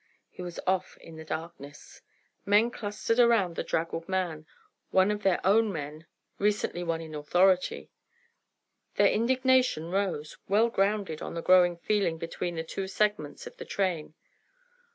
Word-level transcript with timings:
He 0.31 0.41
was 0.41 0.59
off 0.65 0.97
in 0.97 1.17
the 1.17 1.23
darkness. 1.23 2.01
Men 2.43 2.71
clustered 2.71 3.19
around 3.19 3.55
the 3.55 3.61
draggled 3.63 4.09
man, 4.09 4.47
one 4.89 5.11
of 5.11 5.21
their, 5.21 5.39
own 5.45 5.71
men, 5.71 6.07
recently 6.39 6.83
one 6.83 7.01
in 7.01 7.13
authority. 7.13 7.91
Their 8.95 9.09
indignation 9.11 9.91
rose, 9.91 10.37
well 10.49 10.69
grounded 10.69 11.21
on 11.21 11.35
the 11.35 11.43
growing 11.43 11.77
feeling 11.77 12.17
between 12.17 12.55
the 12.55 12.63
two 12.63 12.87
segments 12.87 13.45
of 13.45 13.57
the 13.57 13.63
train. 13.65 14.15